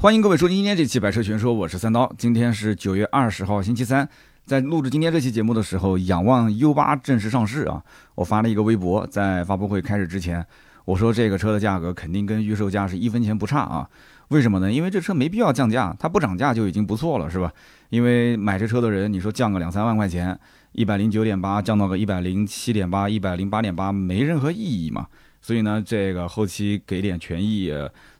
[0.00, 2.10] 欢迎各位收听今天这期《百车全说》，我是三刀。
[2.16, 4.08] 今天是九月二十号，星期三。
[4.46, 7.84] 在录制今天这期节目的时候，仰望 U 八正式上市啊！
[8.14, 10.42] 我发了一个微博，在发布会开始之前，
[10.86, 13.86] 我说这个车的价格肯定跟预售价是一分钱不差啊！
[14.28, 14.72] 为什么呢？
[14.72, 17.52] 因为这车没必要降价，它不涨价就已经不错了，是吧？
[17.90, 20.34] 因为买这车的人，你说降个两三万块钱，
[20.72, 25.08] 一百零九点八降到个一百零七点八、一百零八点八，没任何意义嘛。
[25.40, 27.72] 所以呢，这个后期给点权益，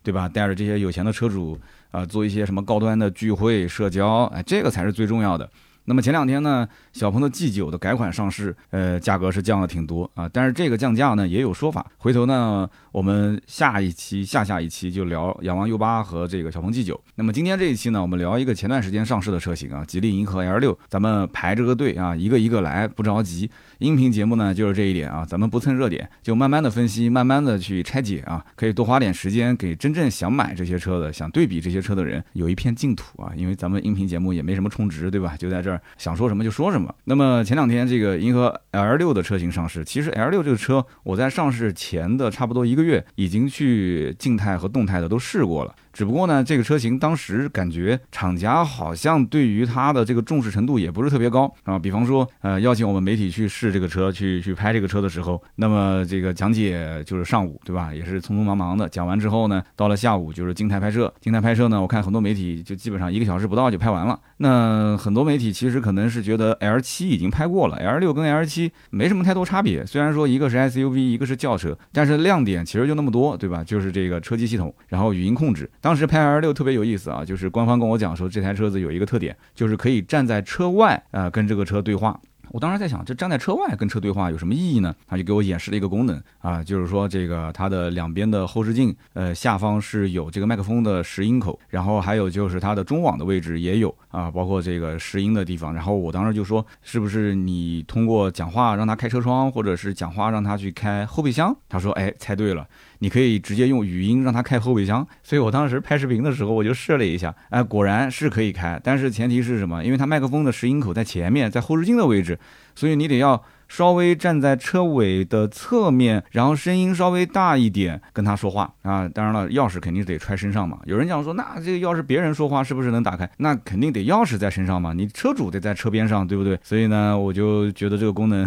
[0.02, 0.28] 对吧？
[0.28, 1.58] 带着这些有钱的车主
[1.90, 5.48] 啊，做一些什么高端的聚会、社交，哎，这个才是最重要的。
[5.86, 10.28] 那么前两天呢，小鹏的 G 九的改款上市，呃，价格是降了挺多啊。
[10.32, 11.84] 但是这个降价呢也有说法。
[11.96, 17.00] 回头呢，我们下一期、下下一期就聊仰望 U 八和这个小鹏 G 九。
[17.16, 20.78] 那么今天这一期呢，我们聊一个前段时间上市的车型啊，吉利银河 L 六。
[20.86, 23.50] 咱们排着个队啊，一个一个来，不着急。
[23.80, 33.32] 音频节目呢就是这一点啊，咱们不蹭热点，就慢慢的分析，慢慢的去拆解啊，可以多花点时间给真正想买这些车的、想对比这些车的人有一片净土啊。
[33.34, 35.34] 因为咱们音频节目也没什么充值，对吧？
[35.38, 36.94] 就在这儿想说什么就说什么。
[37.04, 45.74] 那么前两天这个银河 L 六的车型上市，其实 L 六这个车我在上市前的差不多一个月已经去静态和动态的都试过了。
[45.92, 51.78] 只不过呢，这个车型当时感觉厂家好像对于它的这个重视程度也不是特别高啊。
[51.78, 57.92] 比方说，呃，邀请我们媒体去试这个车，去去拍这个车的时候，那么这个讲解就是上午，对吧？
[57.94, 61.12] 也是匆匆忙忙的讲完之后呢，到了下午就是静态拍摄。
[61.20, 64.18] 静态拍摄呢，我看很多媒体就基本上一个小时不到就拍完了。
[64.38, 69.84] 那很多媒体其实可能是觉得 L 七已经拍过了，L 六跟 L 七没什么太多差别。
[69.84, 73.62] 虽然说一个是 SUV，一个是轿车，但是亮点其实就那么多，对吧？
[73.64, 75.68] 就是这个车机系统，然后语音控制。
[75.80, 82.20] 当时拍 L 六特别有意思啊，就是官方跟我讲说这台车子有一个特点，就是可以站在车外啊跟这个车对话。
[82.52, 84.92] 我当时在想，这站在车外跟车对话有什么意义呢？
[85.06, 95.72] 他就给我演示了一个功能啊，就是说这个它的两边的后视镜，呃，下方是有这个麦克风的拾音口，然后还有就是它的中网的位置也有啊，包括这个拾音的地方。
[95.72, 101.56] 然后我当时就说，是不是你通过讲话让他开车窗，或者是讲话让他去开后备箱？
[101.68, 102.66] 他说，哎，猜对了。
[103.00, 109.84] 你可以直接用语音让它开后备箱，所以我当时拍视频的时候我就试了一下，哎，果然是可以开，但是前提是什么？
[109.84, 112.38] 因为它麦克风的拾音口在前面，在后视镜的位置，
[112.74, 113.42] 所以你得要。
[113.70, 119.08] 稍微站在车尾的侧面，然后声音稍微大一点，跟他说话啊。
[119.08, 120.80] 当然了，钥匙肯定得揣身上嘛。
[120.86, 123.30] 有人讲说，那这个钥匙别人说话，是不是能打开？
[123.36, 124.92] 那肯定得钥匙在身上嘛。
[124.92, 126.58] 你车主得在车边上，对不对？
[126.64, 128.44] 所以呢，我就觉得这个功能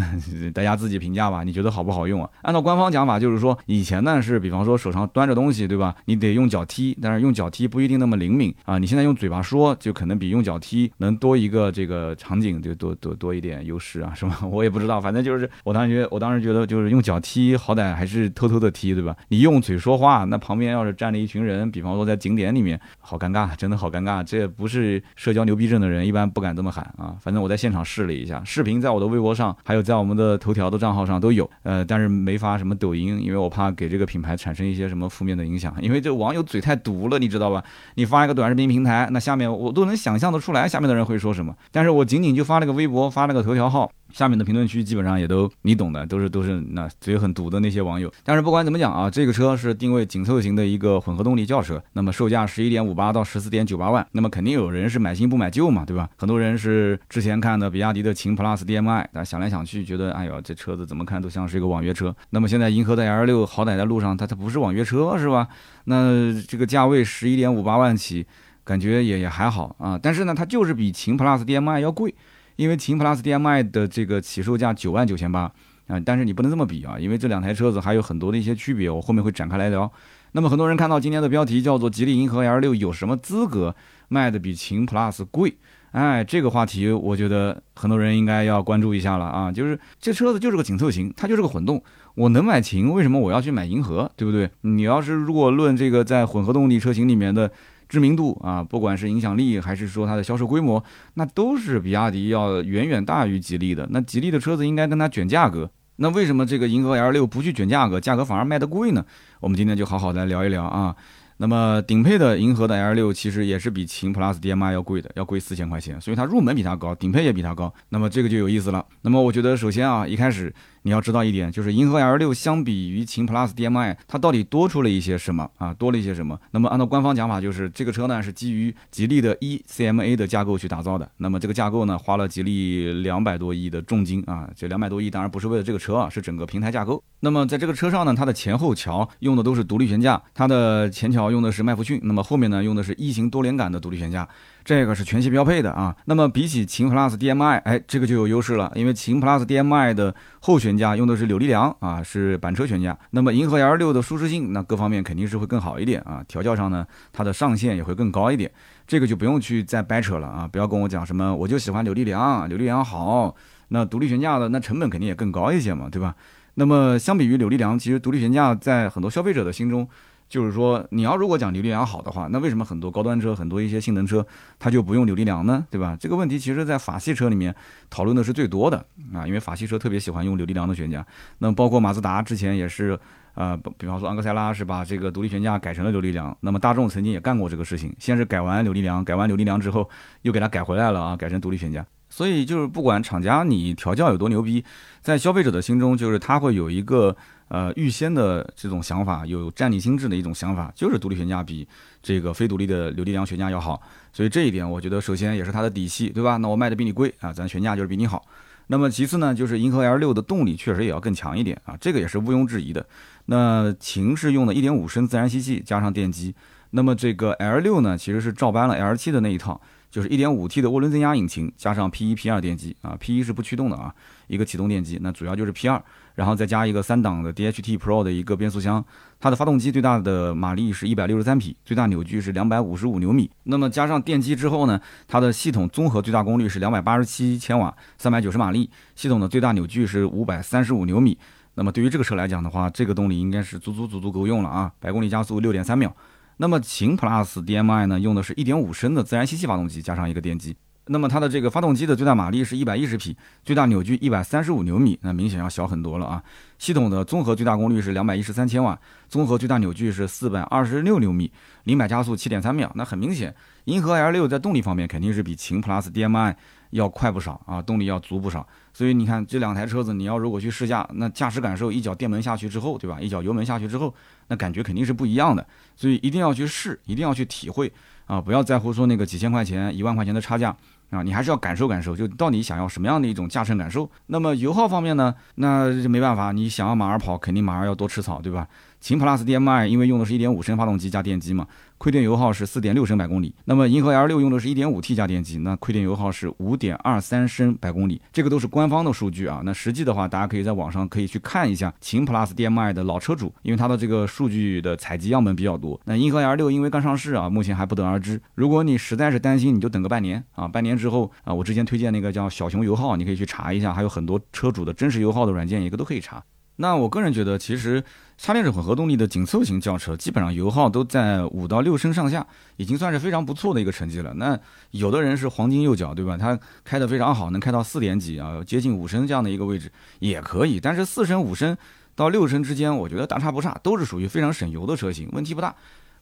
[0.51, 1.41] 大家自己评价吧。
[1.45, 2.29] 你觉得好不好用啊？
[2.41, 5.95] 按照官方讲法，就是说以前呢是，比方说手上端着东西，对吧？
[6.03, 8.77] 你得用脚踢，但是用脚踢不一定那么灵敏啊。
[8.77, 14.41] 你现在用嘴巴说，就可能比用脚踢能多一个这个场景，就多多多一点优势啊，是吧？
[14.51, 15.12] 我也不知道，反正。
[15.13, 19.15] 反正就是，我当时觉得，我当时觉得就是用脚踢，好歹还是偷偷的踢，对吧？
[19.27, 24.23] 你用嘴说话，那旁边要是站着一群人，比方说在景点里面，好尴尬，真的好尴尬。
[24.23, 27.15] 这不是社交牛逼症的人，一般不敢这么喊啊。
[27.21, 35.75] 反正我在现场试了一下，视频在我的微博上，还有在我们的头条的账号上都有，呃，但是没发什么抖音，因为我怕给这个品牌产生一些什么负面的影响。
[35.79, 37.63] 因为这网友嘴太毒了，你知道吧？
[37.93, 41.55] 你发一个短视频平台，那下面我都能想象得出来，下面的人会说什么。
[41.71, 43.91] 但是我仅仅就发了个微博，发了个头条号。
[44.11, 48.11] 下面的评论区基本上也都你懂的，都是都是那嘴很毒的那些网友。
[48.23, 56.09] 但是不管怎么讲啊，这个车是定位紧凑型的一个混合动力轿车，那么售价十一点五八到十四点九八万，那么肯定有人是买新不买旧嘛，对吧？
[56.17, 62.15] 很多人是之前看的比亚迪的秦 PLUS DM-i，但想来想去觉得，哎呦，这车子怎么看都像是一个网约车。
[62.29, 65.47] 那么现在银河的 L 六好歹在路上，它它不是网约车是吧？
[65.85, 68.25] 那这个价位十一点五八万起，
[68.63, 69.99] 感觉也也还好啊。
[70.01, 72.13] 但是呢，它就是比秦 PLUS DM-i 要贵。
[72.55, 75.51] 因为秦 Plus DM-i 的这个起售价九万九千八
[75.87, 79.91] 啊，但是你不能这么比啊，因为这两台车子还有很多的一些区别，我后面会展开来聊。
[80.33, 83.75] 那么很多人看到今天的标题叫做“吉利银河 L6 有什么资格
[84.07, 85.57] 卖的比秦 Plus 贵”，
[85.91, 91.83] 哎，这个话题我觉得很多人应该要关注一下了啊，就是这车子就是个紧凑型，它就是个混动，
[92.15, 94.49] 我能买秦，为什么我要去买银河，对不对？
[94.61, 97.51] 你要是如果论这个在混合动力车型里面的。
[97.93, 103.87] 知名度啊，不管是影响力还是说它的销售规模，那都是比亚迪要远远大于吉利的。
[103.91, 109.05] 那吉利的车子应该跟它卷价格，那为什么这个银河 L 六不去卷价格，价格反而卖得贵呢？
[109.39, 110.95] 我们今天就好好来聊一聊啊。
[111.37, 117.71] 那么顶配的银河的 L 六其实也是比秦 Plus DM-i 要贵的，要贵四千块钱，所以它入门比它高，顶配也比它高。
[117.89, 118.83] 那么这个就有意思了。
[119.03, 120.51] 那么我觉得首先啊，一开始
[120.83, 125.73] 你要知道一点，就是银河 L6 相比于秦 PLUS DM-i，它到底多出了一些什么啊？
[125.73, 126.39] 多了一些什么？
[126.51, 131.09] 那么按照官方讲法，就是这个车呢是基于吉利的 eCMA 的架构去打造的。
[131.17, 137.01] 那么这个架构呢，花了吉利两百多亿的重金啊，这两百多亿当然不是为了这个车啊，是整个平台架构。
[137.21, 144.27] 那么在这个车上呢，它的前后桥用的都是独立悬架，它的前桥用的是麦弗逊，那么后面呢用的是异形多连杆的独立悬架。
[144.65, 152.97] 这个是全系标配的啊，那么比起秦 PLUS DM-i，哎，这个就有优势了，因为秦 PLUS DM-i 的后悬架用的是扭力梁啊，是板车悬架。
[153.11, 158.49] 那么银河 L6 的舒适性，那各方面肯定是会更好一点啊，调教上呢，它的上限也会更高一点，
[158.87, 163.35] 这个就不用去再掰扯了啊，不要跟我讲什么我就喜欢扭力梁，扭力梁好，
[163.67, 166.15] 那独立悬架的那成本肯定也更高一些嘛，对吧？
[166.55, 169.85] 那么相比于扭力梁，其实独立悬架在很多消费者的心中。
[170.33, 174.25] 就是说，你要如果讲扭力梁好的话，那为什么很多高端车、很多一些性能车，
[174.57, 175.63] 它就不用扭力梁呢？
[175.69, 175.95] 对吧？
[175.99, 177.53] 这个问题其实，在法系车里面
[177.87, 178.83] 讨论的是最多的
[179.13, 181.05] 啊，因为法系车特别喜欢用扭力梁的悬架。
[181.37, 182.99] 那么包括马自达之前也是，
[183.35, 186.35] 呃，比方说昂克赛拉是把这个独立悬架改成了扭力梁。
[186.39, 189.87] 那么大众曾经也干过这个事情，先是改完扭力梁，改完扭力梁之后，
[190.23, 191.85] 又给它改回来了啊，改成独立悬架。
[192.09, 194.65] 所以就是不管厂家你调教有多牛逼，
[194.99, 197.15] 在消费者的心中，就是他会有一个。
[197.53, 201.67] 呃，预先的这种想法，有战力心智的一种想法，就是独立悬架比
[202.01, 203.79] 这个非独立的扭力梁悬架要好。
[204.11, 206.37] 所以这一点，我觉得首先也是它的底气，对吧？
[206.37, 208.25] 那我卖的比你贵啊，咱悬架就是比你好。
[208.65, 212.83] 那么其次呢，就是银河 L6 的动力确实也要更强一点啊，这个也是毋庸置疑的。
[213.25, 216.33] 那秦是用的1.5升自然吸气加上电机，
[216.71, 219.61] 那么这个 L6 呢，其实是照搬了 L7 的那一套，
[219.91, 223.93] 就是 1.5T 的涡轮增压引擎加上 P1、P2 电机啊，P1 是不驱动的啊，
[224.25, 225.79] 一个启动电机，那主要就是 P2。
[226.15, 228.83] 然后再加一个三档的 DHT Pro 的一个变速箱，
[229.19, 233.29] 它的发动机最大的马力是一百六十三匹，最大扭矩是两百五十五牛米。
[233.43, 241.17] 那么加上电机之后呢，它的系统综合最大功率是两百八十七千瓦，三百九十马力，系统的最大扭矩是五百三十五牛米。
[241.55, 245.95] 那么对于这个车来讲的话，这个动力应该是足足足足够用了啊，百公里加速六点三秒。
[246.37, 250.55] 那么秦 Plus DM-i 呢，用的是一点五升的自然吸气发动机，加上一个电机。
[250.87, 253.15] 那么它的这个发动机的最大马力是一百一十匹，
[253.45, 256.21] 最大扭矩一百三十五牛米，那明显要小很多了啊。
[256.59, 261.31] 系统的综合最大功率是两百一十三千瓦，综合最大扭矩是四百二十六牛米，
[261.63, 262.71] 零百加速七点三秒。
[262.75, 263.33] 那很明显，
[263.65, 266.35] 银河 L6 在动力方面肯定是比秦 Plus DM-i
[266.71, 268.45] 要快不少啊，动力要足不少。
[268.73, 272.99] 所以你看这两台车子，你要如果去试驾，那驾驶感受一脚电门下去之后，对吧？
[272.99, 273.93] 一脚油门下去之后，
[274.27, 275.45] 那感觉肯定是不一样的。
[275.75, 277.71] 所以一定要去试，一定要去体会
[278.05, 278.19] 啊！
[278.19, 280.55] 不要在乎说那个几千块钱、一万块钱的差价。
[280.93, 283.89] 啊，你还是要感受感受，就到底想要什么样的一种驾乘感受。
[284.07, 288.47] 那么油耗方面呢，那就没办法，你想要马儿跑，肯定马儿要多吃草，对吧？
[288.83, 291.47] 秦 Plus DM-i 因为用的是一点五升发动机加电机嘛。
[291.77, 299.41] 亏电油耗是四点六升百公里，那么银河 L6 用的是一点五 T 加电机，那亏电油耗是五点二三升百公里，这个都是官方的数据啊。
[299.45, 305.79] 那实际的话，大家可以在网上可以去看一下秦 Plus DM-i 的老车主，因为它的这个数据的采集样本比较多。
[305.85, 308.21] 那银河 L6 因为刚上市啊，目前还不得而知。
[308.35, 316.21] 如果你实在是担心，你就等个半年啊，半年之后啊，我之前推荐那个叫小熊油耗，你可以去查一下，还有很多车主的真实油耗的软件，一个都可以查。
[316.57, 317.83] 那我个人觉得，其实
[318.17, 322.25] 插电式混合动力的紧凑型轿车，基本上油耗都在五到六升上下，
[322.57, 324.13] 已经算是非常不错的一个成绩了。
[324.15, 324.39] 那
[324.71, 326.15] 有的人是黄金右脚，对吧？
[326.15, 330.59] 他开得非常好，能开到四点几啊，接近五升这样的一个位置也可以。
[330.59, 331.57] 但是四升、五升
[331.95, 335.53] 到六升之间，我觉得大差不差，都是属于非常省油的车型，问题不大。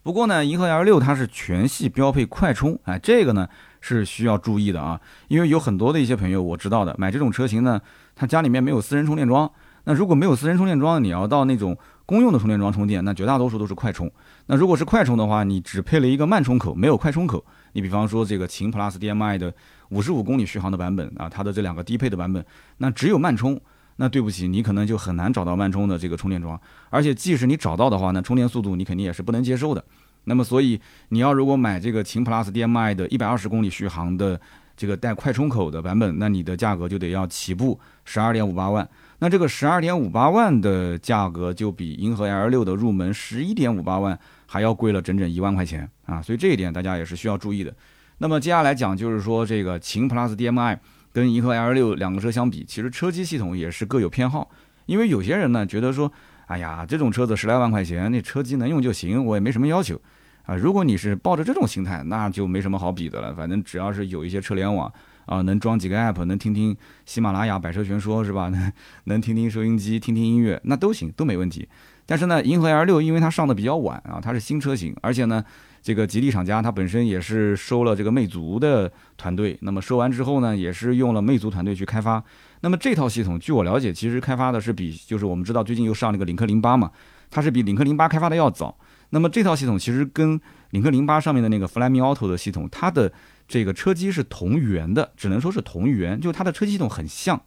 [0.03, 3.47] 不过呢，银河 L6 它是全系标配快充，哎，这个呢
[3.79, 7.79] 是需要注意的啊，因为有很多的一些朋友我知道的，买这种车型呢，
[8.15, 9.51] 他家里面没有私人充电桩。
[9.83, 11.75] 那如果没有私人充电桩，你要到那种
[12.11, 14.11] 公用的充电桩充电，那绝大多数都是快充。
[14.47, 17.41] 那如果是快充的话，你只配了一个慢充口，没有快充口。
[17.71, 19.53] 你比方说这个秦 Plus DM-i 的
[19.91, 22.45] 五十五公里续航的版本啊，它的这两个低配的版本，
[22.79, 23.57] 那只有慢充。
[23.95, 26.59] 那对不起，你可能就很难找到慢充的这个充电桩。
[26.89, 29.81] 而且即使你找到的话，那充电速度你肯定也是不能接受的。
[30.25, 30.77] 那么所以
[31.09, 34.39] 你要如果买这个秦 Plus DM-i 的一百二十公里续航的
[34.75, 38.85] 这个带快充口的版本，那你的价格就得要起步十二点五八万。
[39.23, 46.19] 那这个十二点五八万的价格就比银河 L6 的入门十一点五八万还要贵了整整一万块钱啊！
[46.19, 47.71] 所以这一点大家也是需要注意的。
[48.17, 50.79] 那么接下来讲就是说，这个秦 Plus DM-i
[51.13, 54.49] 跟银河 L6 两个车相比，其实车机系统也是各有偏好。
[54.87, 56.11] 因为有些人呢觉得说，
[56.47, 60.01] 哎呀，这种车子十来万块钱，那车机能用就行，我也没什么要求
[60.47, 60.55] 啊。
[60.55, 63.35] 如果你是抱着这种心态，那就没什么好比的了。
[63.35, 64.91] 反正只要是有一些车联网。
[65.25, 66.75] 啊，能装几个 app，能听听
[67.05, 68.51] 喜马拉雅、百车全说，是吧？
[69.05, 71.67] 能听听收音机，听听音乐，那都行，都没问题。
[72.05, 75.43] 但是呢，银河 L6 因为它上的比较晚啊，它是新车型，而且呢，
[75.81, 82.21] 这个吉利厂家它本身也是收了这个魅族的团队，那么收完之后呢，也是用了魅族团队去开发。
[82.61, 86.91] 那么这套系统，据我了解，其实开发的是比就是我们知道最近又上了个领克零八嘛，
[87.29, 88.75] 它是比领克零八开发的要早。
[89.11, 90.39] 那么这套系统其实跟
[90.71, 93.11] 领克零八上面的那个 Flyme Auto 的系统，它的
[93.51, 97.39] 这个车机是同源的，只能说是同源，就它的车机系统很像。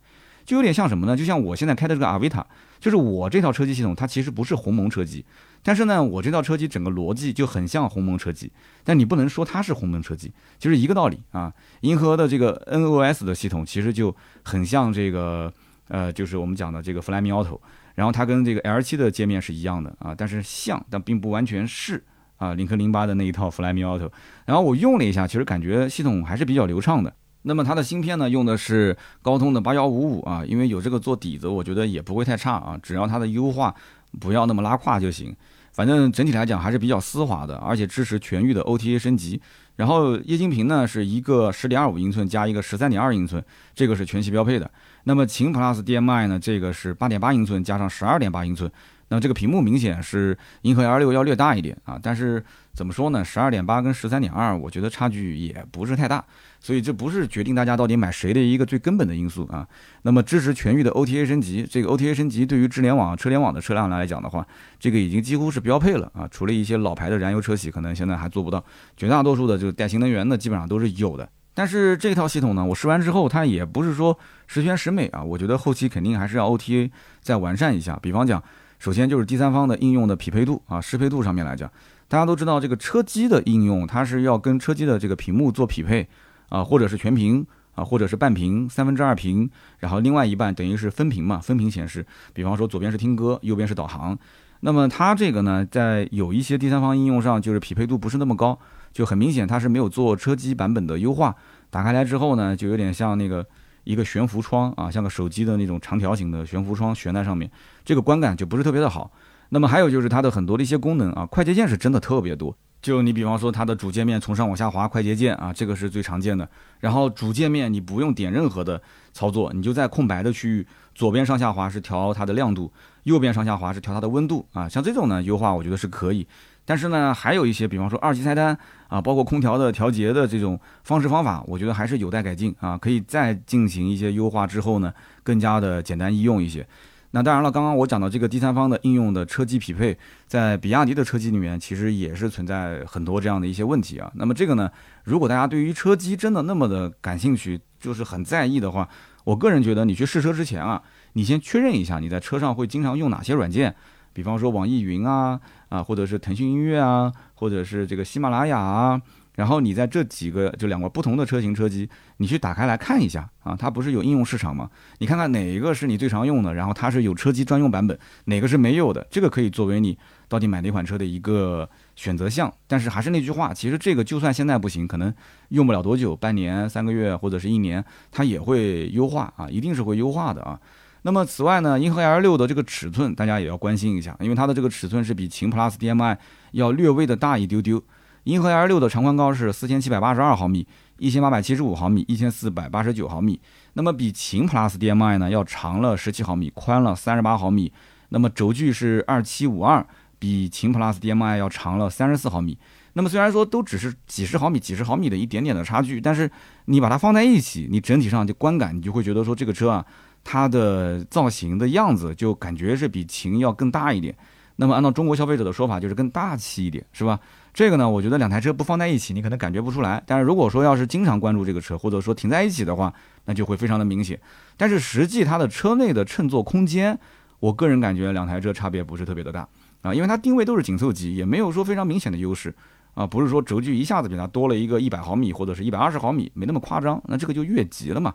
[0.44, 1.16] 就有点像什么呢？
[1.16, 2.46] 就像我现在开的这个阿维塔，
[2.78, 5.24] 就是我这套车机系统，它其实不是鸿蒙车机，
[5.62, 8.52] 但是呢，我这套车机整个逻辑就很像鸿蒙车机，
[8.84, 11.50] 但你不能说它是鸿蒙车机，就是一个道理啊。
[11.80, 15.50] 银河的这个 NOS 的系统其实就很像这个，
[15.88, 17.58] 呃，就是我们讲的这个 Flyme Auto，
[17.94, 22.04] 然后它跟这个 L7 的界面是一样的啊，但是像，但并不完全是
[22.36, 24.10] 啊，领克零八的那一套 Flyme Auto，
[24.46, 27.12] 然后我用了一下，其实感觉系统还是比较流畅的。
[27.42, 33.74] 那么它的芯片呢，用的是高通的八幺五五啊，因为有这个做底子，我觉得也不会太差啊，只要它的优化
[34.18, 35.34] 不要那么拉胯就行。
[35.72, 39.40] 反正整体来讲还是比较丝滑的，而且支持全域的 OTA 升级。
[39.76, 44.70] 然后液晶屏呢是一个十点二五英寸加一个十三点二英寸，这个是全系标配的。
[45.04, 48.70] 那么秦 Plus DM-i 呢，这个是八点八英寸加上十二点八英寸。
[49.08, 52.42] 那么这个屏幕明显是银河 L 六要略大一点啊，但是
[52.72, 53.22] 怎么说呢？
[53.22, 56.24] 十二点八跟十三点二，我觉得差距也不是太大，
[56.58, 59.68] 所以这不是决定大家到底买谁的一个最根本的因素啊。
[60.02, 64.44] 那么支持全域的 OTA 升级，这个 OTA 升级对于智联网、车联网的车辆来讲的话，
[64.80, 66.26] 这个已经几乎是标配了啊。
[66.30, 68.64] 除了一些老牌的燃油车企可能现在还做不到，
[68.96, 71.28] 绝大多数的就带新能源的基本上都是有的。
[71.54, 75.22] 但是这套系统呢，我试完之后，它也不是说十全十美啊。
[75.22, 76.90] 我觉得后期肯定还是要 OTA
[77.22, 78.42] 再完善一下，比方讲。
[78.80, 81.70] 首先就是第三方的应用的匹配度啊，适配度上面来讲，
[82.06, 86.06] 大家都知道这个车机的应用，它是要跟车机的这个屏幕做匹配
[86.50, 87.46] 啊，或者是全屏
[87.76, 92.04] 啊，或者是半屏、三分之二屏，然后另外一半等于是分屏嘛，分屏显示。
[92.34, 94.18] 比方说左边是听歌，右边是导航。
[94.60, 98.58] 那么它这个呢，在有一些第三方应用上，就是匹配度不是那么高，
[98.94, 101.34] 就很明显它是没有做车机版本的优化。
[101.68, 103.46] 打开来之后呢，就有点像那个。
[103.84, 107.50] 一个悬浮窗啊，像个手机的那种长条形的悬浮窗悬在上面，
[107.84, 109.12] 这个观感就不是特别的好。
[109.50, 112.56] 那么还有就是它的很多的一些功能啊，快捷键是真的特别多。
[112.84, 116.46] 就你比方说它的主界面从上往下滑，快捷键啊，这个是最常见的。
[116.80, 118.78] 然后主界面你不用点任何的
[119.14, 122.70] 操作，你就在空白的区域左边上下滑是调它的亮度，
[123.04, 124.68] 右边上下滑是调它的温度啊。
[124.68, 126.26] 像这种呢优化，我觉得是可以。
[126.66, 128.54] 但是呢，还有一些，比方说二级菜单
[128.88, 136.66] 啊，包括空调的调节的这种方式方法，我觉得还是有待改进啊，可以再进行一些优化之后呢，更加的简单易用一些。
[137.14, 144.10] 那当然了，刚刚我讲到这个第三方的应用的车机匹配，在比亚迪的车机里面，其实也是存在很多这样的一些问题啊。
[144.16, 144.68] 那么这个呢，
[145.04, 148.88] 如果大家对于车机真的那么的感兴趣，就是很在意的话，
[149.22, 153.72] 我个人觉得你去试车之前啊，你先确认一下你在车上会经常用哪些软件。
[154.12, 159.00] 比方说网易云啊啊，或者是腾讯音乐啊，或者是这个喜马拉雅啊，
[159.34, 161.88] 然后你在这几个就两个不同的车型车机，
[162.18, 164.70] 你去打开来看一下啊，它不是有应用市场吗？
[164.98, 169.98] 你看看哪一个是你最常用的，然后它是有车机专用版本，哪个是没有的，这个可以作为你
[170.28, 172.52] 到底买哪款车的一个选择项。
[172.68, 175.12] 但是还是那句话，其实这个就算现在不行，可能
[175.48, 180.60] 用不了多久，半年、三个月或者是一年，它也会优化啊，一定是会优化的啊。
[181.02, 186.16] 那么此外呢，银河 L 六的这个尺寸大家也要关心一下，因为它的这个尺寸是比秦 Plus DM-i
[186.52, 187.82] 要略微的大一丢丢。
[188.24, 190.66] 银河 L 六的长宽高是四千七百八十二毫米、
[190.98, 193.40] 一千八百七十五毫米、一千四百八十九毫米，
[193.74, 197.72] 那么比秦 Plus DM-i 呢要长了十七毫米，宽了三十八毫米。
[198.08, 199.86] 那么轴距是二七五二，
[200.18, 202.56] 比秦 Plus DM-i 要长了三十四毫米。
[202.94, 206.30] 那么虽然说都只是几十毫米、几十毫米的一点点的差距，但是
[206.66, 209.84] 你把它放在一起，你整体上就观感，你就会觉得说这个车啊。
[210.22, 214.16] 它的造型的样子就感觉是比秦要更大一点，
[214.56, 217.20] 那么按照中国消费者的说法，就是更大气一点，是吧？
[217.54, 220.02] 这个呢，我觉得两台车不放在一起，你可能感觉不出来。
[220.04, 222.92] 但是如果说要是经常关注这个车，或者说停在一起的话，
[223.26, 224.20] 那就会非常的明显。
[224.56, 226.98] 但是实际它的车内的乘坐空间，
[227.38, 229.48] 我个人感觉两台车差别不是特别的大
[229.82, 232.52] 啊，因为它定位都是紧凑级，也没有说非常明显的优势
[232.94, 238.12] 啊，不是说轴距一下子比它多了一个一百毫米或者是一百二十毫米，没那么夸张，那这个就越级了嘛。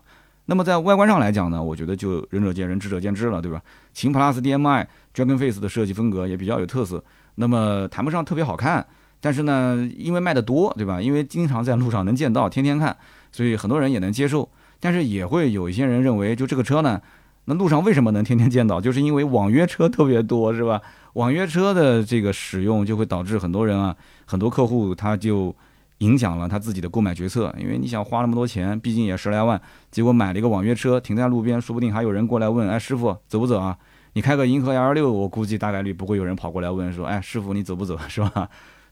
[0.48, 3.62] 那么在外观上来讲呢，我觉得就仁者见仁，智者见智了，对吧？
[3.94, 7.02] 秦 Plus DM-i Dragon Face 的设计风格也比较有特色，
[7.36, 8.86] 那么谈不上特别好看，
[9.22, 11.02] 但是呢，因为卖的多，对吧？
[11.02, 12.96] 因为经常在路上能见到，天天看，
[13.32, 14.50] 所以很多人也能接受。
[14.80, 17.02] 但是也会有一些人认为，就这个车呢，
[17.46, 18.80] 那路上为什么能天天见到？
[18.80, 20.82] 就是因为网约车特别多，是吧？
[21.14, 23.96] 网约车的这个使用就会导致很多人啊，
[24.26, 25.56] 很多客户他就。
[26.00, 29.62] 影响了他自己的购买决策，因为你想花那么多钱，毕竟也十来万，
[29.92, 33.78] 结果买了一个网约车停在路边，说不定还有人过来问：“哎，师傅走不走啊？”
[34.16, 38.48] 你开个银河 L 六，我估计大概率不会有人跑过来问说：“哎，师傅你走不走？”是吧？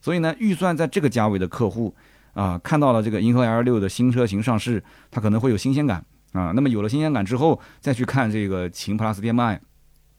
[0.07, 1.93] 所以呢，预算在这个价位的客户
[2.31, 6.53] 啊，看到了这个银河 L 六的新车型上市，他可能会有新鲜感啊。
[6.55, 9.59] 那么有了新鲜感之后，再去看这个秦 PLUS DM-i，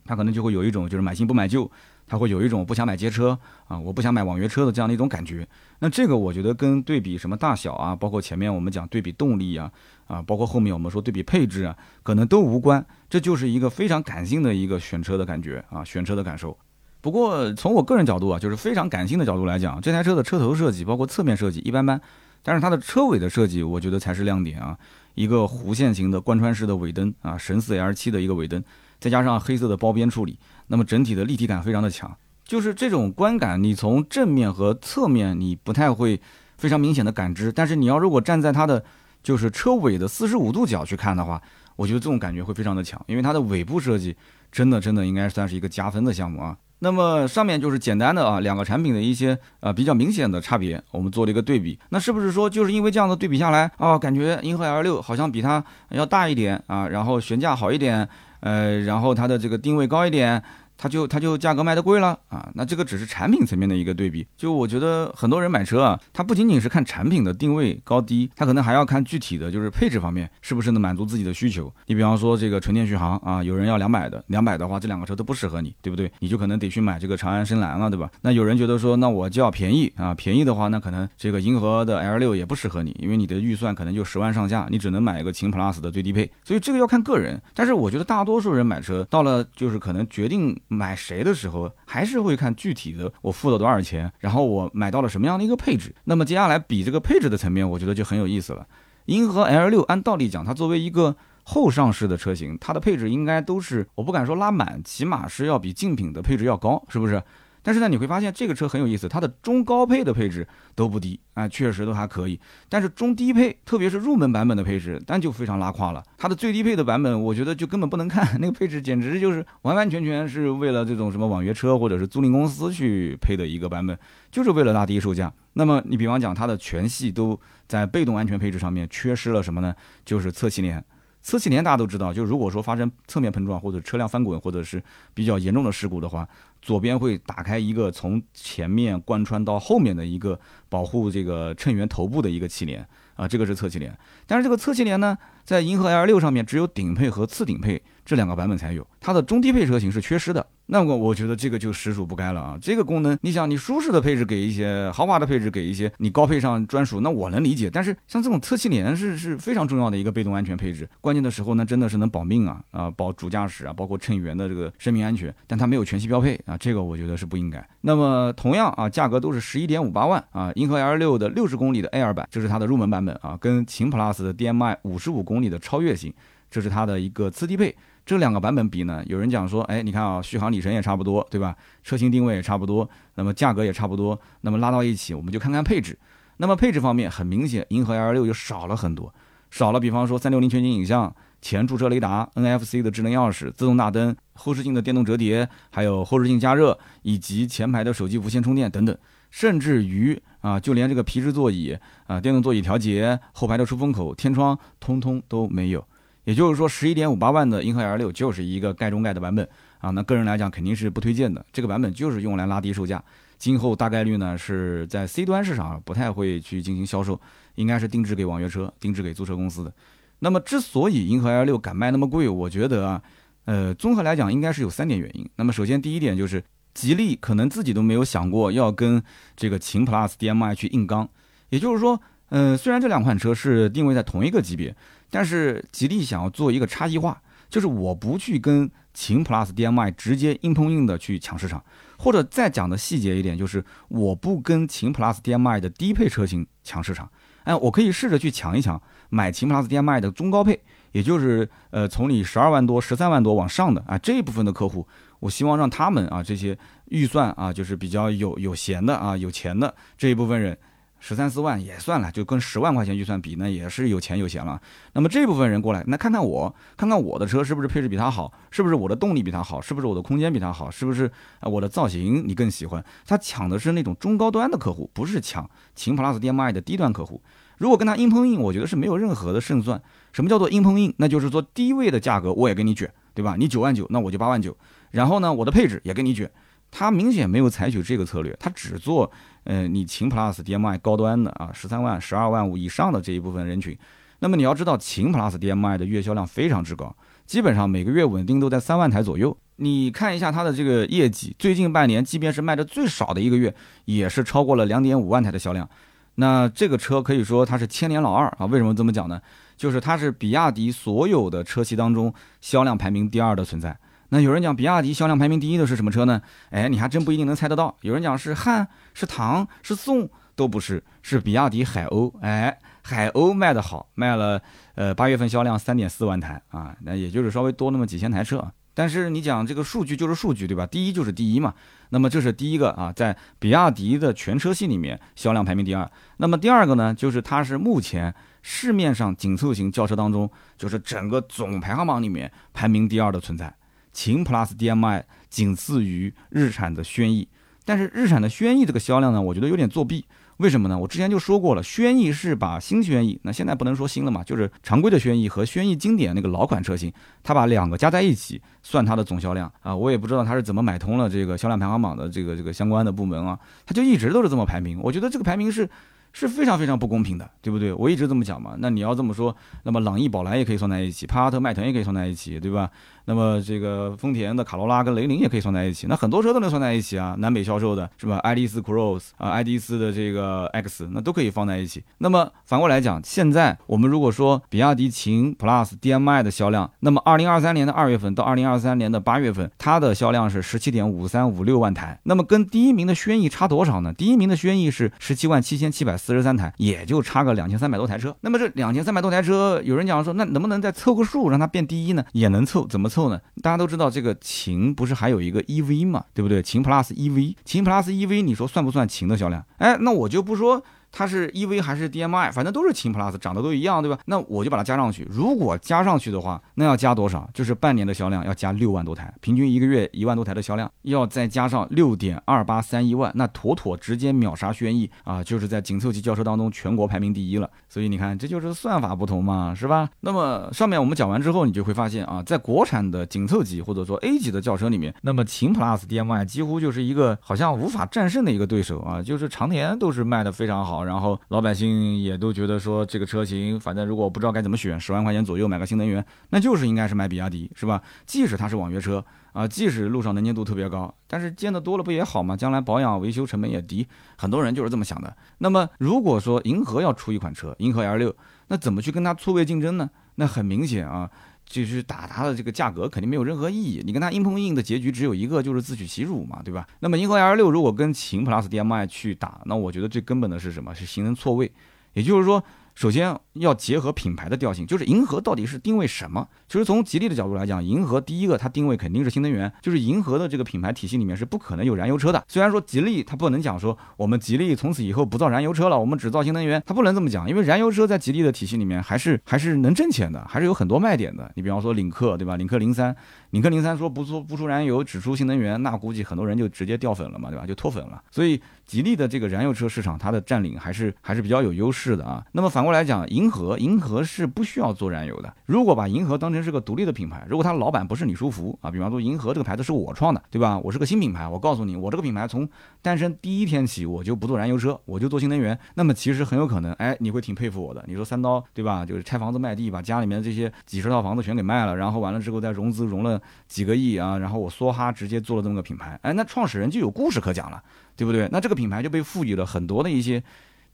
[0.05, 1.71] 他可能就会有一种就是买新不买旧。
[2.07, 5.49] 他会有一种不想买街车啊，我不想买网约车的这样的一种感觉。
[5.79, 9.73] 那这个我觉得跟对比什么大小啊，包括前面我们讲对比动力啊，
[10.07, 12.85] 啊，包括后面我们说对比配置啊，可能都无关。
[13.09, 16.55] 这就是一个非常感性的一个选车的感觉啊，选车的感受。
[17.01, 22.01] 不过从我个人角度啊，就是非常感性的角度来讲，这台车的车头设计包括侧面设计一般般，
[22.43, 24.77] 但是它的车尾的设计我觉得才是亮点啊。
[25.15, 28.63] 一个弧线型的贯穿式的尾灯啊，神似 L7 的一个尾灯，
[29.01, 30.39] 再加上黑色的包边处理。
[30.69, 36.21] 那么整体的立体感非常的强，就是这种观感，你从正面和侧面你不太会
[36.57, 38.85] 非常明显的感知，但是你要如果站在它的
[39.23, 41.41] 就是车尾的四十五度角去看的话，
[41.75, 44.17] 我觉得这种感觉会非常的强，因为它的尾部设计
[44.53, 46.57] 真的真的应该算是一个加分的项目啊。
[46.81, 58.09] 那么上面就是简单的啊两个产品的一些呃比较明显的差别，我们做了一个对比，那是不是说就是因为这样的对比下来啊，感觉银河 L 六好像比它要大一点啊，然后悬架好一点？
[58.41, 60.41] 呃，然后它的这个定位高一点，
[60.79, 62.49] 它就它就价格卖的贵了啊。
[62.55, 64.27] 那这个只是产品层面的一个对比。
[64.37, 71.71] 就我觉得很多人买车啊，他不仅仅是看产品的定位高低，他可能还要看具体的就是配置方面是不是能满足自己的需求。
[71.87, 76.11] 你比方说这个纯电续航啊，有人要两百的，两百的话这两个车都不适合你，对不对？
[76.21, 78.09] 你就可能得去买这个长安深蓝了，对吧？
[78.23, 86.31] 那有人觉得说，那我就要便宜啊，便宜的话那可能这个银河的 L 六也不适合你，因为你的预算可能就十万上下，你只能买一个秦 Plus 的最低配。
[86.45, 87.41] 所以这个要看个人。
[87.55, 95.95] 但是我觉得大多数人买车到了就是可能决定买谁的时候，还是会看具体的我付了多少钱，然后我买到了什么样的一个配置。
[96.05, 98.67] 那么接下来比这个配置的层面，我觉得就很有意思了。
[99.07, 107.23] 银河 L 六按道理讲，它作为一个后上市的车型，它的配置应该都是我不敢说拉满，起码是要比竞品的配置要高，是不是？
[107.69, 112.41] 但是呢，你会发现这个车很有意思，它的中高配的配置都不低啊，确实都还可以。
[112.67, 116.03] 但是中低配，特别是入门版本的配置，那就非常拉胯了。
[116.17, 123.99] 它的最低配的版本，我觉得就根本不能看，那个配置简直就是完完全全是为了这种什么网约车或者是租赁公司去配的一个版本，
[124.31, 125.31] 就是为了拉低售价。
[125.53, 129.75] 那么你比方讲，它的全系都在被动安全配置上面缺失了什么呢？
[130.07, 130.83] 就是侧气帘。
[131.23, 134.83] 侧气帘大家都知道，就如果说发生侧面碰撞或者车辆翻滚或者是
[135.13, 136.29] 比较严重的事故的话。
[136.61, 142.85] 左边会打开一个从前面贯穿到后面的一个保护这个乘员头部的一个气帘
[143.15, 143.97] 啊，这个是侧气帘。
[144.27, 150.45] 但是这个侧气帘呢，在银河 L 六上面只有顶配和次顶配这两个版本才有，它的中低配车型是缺失的。
[150.71, 152.59] 那么我觉得这个就实属不该了啊！
[152.61, 157.71] 这个功能，你想你舒适的配置给一些，豪华的配置给一些，你高配上专属，那我能理解。
[157.71, 165.35] 但是像这种侧气帘是是非常重要的一个被动安全配置，关键的时候呢，真的是能保命啊啊，保主驾驶啊，包括乘员的这个生命安全。
[165.47, 167.67] 但它没有全系标配啊，这个我觉得是不应该。
[167.81, 176.13] 那么同样啊，价格都是十一点五八万啊，银河 L 六的六十公里的 Air 版，这是它的入门版本啊，跟秦 Plus 的 DM-i 五十五公里的超越型，
[176.51, 177.75] 这是它的一个次低配。
[178.09, 179.05] 这两个版本比呢？
[179.05, 181.55] 有人讲说，哎，你看啊，续航里程也差不多，对吧？
[181.85, 185.99] 车型定位也差不多，那么价格也差不多，那么拉到一起，我们就看看配置。
[186.39, 189.13] 那么配置方面，很明显，银河 L 六就少了很多，
[189.51, 189.79] 少了。
[189.79, 198.97] 比方说，三六零全景影像、前驻车雷达、NFC 的智能钥匙、自动大灯、后视镜的电动折叠，还有后视镜加热，以及前排的手机无线充电等等，
[199.31, 205.87] 甚至于啊，就连这个皮质座椅啊、电动座椅调节、后排的出风口、天窗，通通都没有。
[206.29, 209.89] 也就是说，十一点五八万的银河 L 六就是一个盖中盖的版本啊。
[209.89, 213.03] 那个人来讲肯定是不推荐的，这个版本就是用来拉低售价。
[213.39, 217.19] 今后大概率呢是在 C 端市场不太会去进行销售，
[217.55, 219.73] 应该是定制给网约车、定制给租车公司的。
[220.19, 223.03] 那么之所以银河 L 六敢卖那么贵，我觉得啊，
[223.47, 225.27] 呃，综合来讲应该是有三点原因。
[225.37, 229.03] 那么首先第一点就是吉利可能自己都没有想过要跟
[229.35, 231.09] 这个秦 Plus DM-i 去硬刚，
[231.49, 234.77] 也就是说，嗯，虽然这两款车是定位在同一个级别。
[235.11, 241.65] 但是吉利想要做一个差异化，就是我不去跟秦 Plus DM-i 直接硬碰硬的去抢市场，
[241.97, 247.11] 或者再讲的细节一点，就是我不跟秦 Plus DM-i 的低配车型抢市场，
[247.45, 250.61] 哎，我可以试着去抢一抢买秦 Plus DM-i 的中高配，
[250.93, 254.87] 也就是呃从你十二万多、十三万多往上的啊这一部分的客户，
[255.21, 260.59] 我希望让他们啊这些预算啊就是比较有有闲的啊有钱的这一部分人。
[261.01, 264.61] 十三四万也算了，就跟十万块钱预算比，那也是有钱有闲了。
[264.95, 272.85] 那么这部分人过来，那看看我，看看我的车是不是配置比他好，是不是我的动力比他好，是不是我的空间比他好，是不是啊我的造型你更喜欢？
[273.07, 277.23] 他抢的是那种中高端的客户，不是抢秦 PLUS DM-i 的低端客户。
[277.59, 279.81] 如果跟他硬碰硬，我觉得是没有任何的胜算。
[280.13, 280.95] 什么叫做硬碰硬？
[280.99, 283.37] 那就是说低位的价格我也跟你卷，对吧？
[283.39, 284.57] 你九万九，那我就八万九。
[284.93, 286.31] 然后呢，我的配置也跟你卷。
[286.71, 289.11] 它明显没有采取这个策略，它只做，
[289.45, 293.77] 呃，你秦 PLUS DM-i 高端的啊，十三万、十二万五以上的这一部分人群。
[294.21, 299.37] 那么你要知道，秦 PLUS DM-i 的月销量非常之高，基本上每个月稳定都在三万台左右。
[299.57, 303.55] 你看一下它的这个业绩，最近半年，即便是卖的最少的一个月，
[303.87, 305.69] 也是超过了两点五万台的销量。
[306.17, 308.47] 那这个车可以说它是千年老二啊！
[308.47, 309.21] 为什么这么讲呢？
[309.57, 313.77] 就是它是比亚迪所有的车系当中销量排名第二的存在。
[314.11, 316.23] 那有人讲比亚迪销量排名第一的是什么车呢？
[316.51, 317.77] 哎，你还真不一定能猜得到。
[317.83, 322.13] 有人讲是汉、是唐、是宋，都不是，是比亚迪海鸥。
[322.21, 324.41] 哎，海鸥卖得好，卖了
[324.77, 328.51] 呃八月份销量三点四万台啊，那也就是稍微多那么几千台车。
[328.73, 330.65] 但是你讲这个数据就是数据，对吧？
[330.65, 331.53] 第一就是第一嘛。
[331.91, 335.91] 那么这是第一个啊，在比亚迪的全车系里面销量排名第二。
[336.19, 343.53] 那么第二个呢，就是它是目前市面上紧凑型轿车当中，就是整个总排行榜里面排名第二的存在。
[343.99, 347.27] 秦 PLUS DM-i 仅次于日产的轩逸，
[347.65, 350.05] 但是日产的轩逸这个销量呢，我觉得有点作弊。
[350.37, 350.79] 为什么呢？
[350.79, 356.93] 我之前就说过了，轩逸是把新轩逸，那现在不能说新了嘛，就是常规的轩逸和轩逸经典那个老款车型，
[357.25, 359.75] 它把两个加在一起算它的总销量啊。
[359.75, 364.79] 我也不知道它是怎么买通了这个销量排行榜的这个这个相关的部门啊，它就一直都是这么排名。
[364.81, 365.69] 我觉得这个排名是。
[366.11, 367.71] 是非常非常不公平的，对不对？
[367.75, 368.57] 我一直这么讲嘛。
[368.59, 372.71] 那你要这么说，那么朗逸、宝来也可以算在一起，帕萨特、迈腾也可以算在一起，对吧？
[373.09, 377.15] 那么这个丰田的卡罗拉跟雷凌也可以算在一起，那很多车都能算在一起啊。
[377.21, 378.19] 南北销售的是吧？
[378.19, 381.83] 爱丽丝 Cross 啊，爱丽丝的这个 X，那都可以放在一起。
[381.97, 391.99] 那么反过来讲，现在我们如果说比亚迪秦 Plus DM-i 的销量，那么二零二三年的二月份到二零二三年的八月份，它的销量是十七点五三五六万台。
[392.03, 393.91] 那么跟第一名的轩逸差多少呢？
[393.95, 398.15] 第一名的轩逸是十七万七千七百四十三台，也就差个两千三百多台车。
[398.21, 402.05] 那么这两千三百多台车，有人讲说，那能不能再凑个数，让它变第一呢？
[402.13, 402.98] 也能凑，怎么凑？
[402.99, 403.19] 后呢？
[403.43, 406.43] 大家都知道这个秦不是还有一个 EV 嘛，对不对？
[406.43, 409.43] 秦 Plus EV，秦 Plus EV，你说算不算秦的销量？
[409.57, 410.63] 哎，那我就不说。
[410.99, 413.97] 它是 EV 还是 DM-i，反正都是秦 Plus，长得都一样，对吧？
[414.07, 415.07] 那我就把它加上去。
[415.09, 417.31] 如果加上去的话，那要加多少？
[417.33, 425.23] 就是半年的销量要加六万多台，平均一个月一万多台的销量，要再加上六点二八三一万，那妥妥直接秒杀轩逸啊！
[425.23, 427.49] 就是在紧凑级轿车当中全国排名第一了。
[427.69, 429.89] 所以你看，这就是算法不同嘛，是吧？
[430.01, 440.88] 那么上面我们讲完之后，你就会发现啊，在国产的紧凑级或者说 A 级的轿车里面，那么秦 Plus DM-i 几乎就是一个好像无法战胜的一个对手啊，就是常年都是卖的非常好。
[440.89, 447.83] 然后老百姓也都觉得说这个车型，反正如果不知道该怎么选，十万块钱左右买个新能源，那就是应该是买比亚迪，是吧？
[448.07, 452.35] 即使它是网约车啊，即使路上能见度特别高，但是见得多了不也好吗？
[452.35, 455.15] 将来保养维修成本也低，很多人就是这么想的。
[455.39, 458.15] 那么如果说银河要出一款车，银河 L6，
[458.49, 459.91] 那怎么去跟它错位竞争呢？
[460.15, 461.11] 那很明显啊。
[461.49, 466.67] 就是打它的这个价格肯定没有任何意义，你跟它硬碰硬的结局只有一个，就是自取其辱嘛，对吧？
[466.81, 470.75] 那么银河 L 六如果跟秦 Plus DM-i 去打，那我觉得最根本的是什么？
[470.75, 471.51] 是形成错位，
[471.95, 472.43] 也就是说。
[472.79, 476.29] 首先要结合品牌的调性，就是银河到底是定位什么？
[476.49, 482.23] 其实从吉利的角度来讲，银河第一个它定位肯定是新能源，就是银河的这个品牌体系里面是不可能有燃油车的。
[482.29, 491.29] 虽然说吉利它不能讲说我们吉利从此以后不造燃油车了，我们只造新能源，它不能这么讲，因为燃油车在吉利的体系里面还是还是能挣钱的，还是有很多卖点的。
[491.35, 492.37] 你比方说领克，对吧？
[492.37, 492.95] 领克零三，
[493.31, 497.47] 领克零三说不出不出燃油，只出新能源，那估计很多人就直接掉粉了嘛，对吧？
[497.47, 498.03] 就脱粉了。
[498.11, 502.25] 所以吉利的这个燃油车市场，它的占领还是还是比较有优势的啊。
[502.33, 503.59] 那么反过来讲，银河。
[503.59, 505.35] 银河是不需要做燃油的。
[505.45, 510.59] 如果把银河当成是个独立的品牌，如果它老板不是李书福啊，比方说银河这个牌子是我创的，对吧？
[510.59, 512.49] 我是个新品牌，我告诉你，我这个品牌从
[512.81, 515.59] 诞生第一天起，我就不做燃油车，我就做新能源。
[515.75, 517.85] 那么其实很有可能，哎，你会挺佩服我的。
[517.87, 518.87] 你说三刀，对吧？
[518.87, 527.63] 就是拆房子卖地，把家里面这些几十套房子全给卖了，然后完了之后再融资融了几个亿啊，然后我梭哈直接做了这么个品牌，哎，那创始人就有故事可讲了，
[527.97, 528.29] 对不对？
[528.33, 530.23] 那这个品牌就被赋予了很多的一些。